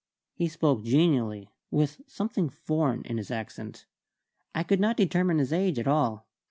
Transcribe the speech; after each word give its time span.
He 0.33 0.47
spoke 0.47 0.83
genially, 0.83 1.51
with 1.69 2.01
something 2.07 2.49
foreign 2.49 3.03
in 3.05 3.17
his 3.17 3.29
accent. 3.29 3.85
I 4.55 4.63
could 4.63 4.79
not 4.79 4.97
determine 4.97 5.37
his 5.37 5.53
age 5.53 5.77
at 5.77 5.85
all. 5.87 6.25